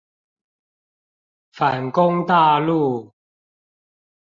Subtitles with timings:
[1.51, 3.11] 反攻大陸